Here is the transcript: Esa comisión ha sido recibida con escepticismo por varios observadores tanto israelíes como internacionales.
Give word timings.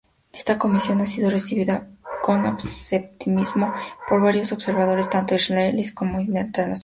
Esa 0.33 0.57
comisión 0.57 0.99
ha 1.01 1.05
sido 1.05 1.29
recibida 1.29 1.87
con 2.23 2.43
escepticismo 2.57 3.71
por 4.09 4.19
varios 4.19 4.51
observadores 4.51 5.11
tanto 5.11 5.35
israelíes 5.35 5.93
como 5.93 6.19
internacionales. 6.19 6.79